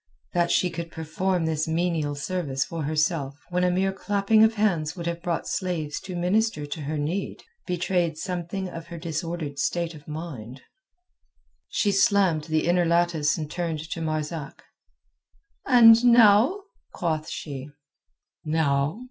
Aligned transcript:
That 0.33 0.49
she 0.49 0.71
could 0.71 0.89
perform 0.91 1.45
this 1.45 1.67
menial 1.67 2.15
service 2.15 2.65
for 2.65 2.85
herself 2.85 3.35
when 3.51 3.63
a 3.63 3.69
mere 3.69 3.91
clapping 3.93 4.43
of 4.43 4.55
hands 4.55 4.95
would 4.95 5.05
have 5.05 5.21
brought 5.21 5.47
slaves 5.47 5.99
to 5.99 6.15
minister 6.15 6.65
to 6.65 6.81
her 6.81 6.97
need 6.97 7.43
betrayed 7.67 8.17
something 8.17 8.67
of 8.67 8.87
her 8.87 8.97
disordered 8.97 9.59
state 9.59 9.93
of 9.93 10.07
mind. 10.07 10.63
She 11.67 11.91
slammed 11.91 12.45
the 12.45 12.65
inner 12.65 12.83
lattice 12.83 13.37
and 13.37 13.47
turned 13.51 13.91
to 13.91 14.01
Marzak. 14.01 14.63
"And 15.67 16.03
now?" 16.03 16.61
quoth 16.91 17.29
she. 17.29 17.69
"Now?" 18.43 18.97